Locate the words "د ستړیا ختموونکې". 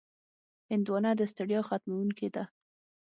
1.19-2.27